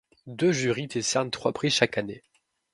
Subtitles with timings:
[0.25, 2.23] Deux jurys décernent trois prix chaque année.